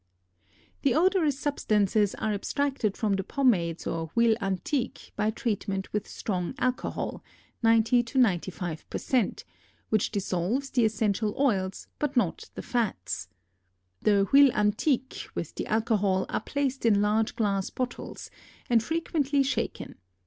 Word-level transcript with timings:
The 0.81 0.95
odorous 0.95 1.37
substances 1.37 2.15
are 2.15 2.33
abstracted 2.33 2.97
from 2.97 3.13
the 3.13 3.23
pomades 3.23 3.85
or 3.85 4.09
huiles 4.17 4.35
antiques 4.41 5.11
by 5.15 5.29
treatment 5.29 5.93
with 5.93 6.07
strong 6.07 6.55
alcohol 6.57 7.23
(90 7.61 8.01
95%) 8.05 9.43
which 9.89 10.09
dissolves 10.09 10.71
the 10.71 10.85
essential 10.85 11.35
oils 11.39 11.85
but 11.99 12.17
not 12.17 12.49
the 12.55 12.63
fats. 12.63 13.27
The 14.01 14.25
huiles 14.31 14.55
antiques 14.55 15.35
with 15.35 15.53
the 15.53 15.67
alcohol 15.67 16.25
are 16.29 16.41
placed 16.41 16.83
in 16.83 16.99
large 17.03 17.35
glass 17.35 17.69
bottles 17.69 18.31
and 18.71 18.81
frequently 18.81 19.43
shaken. 19.43 19.99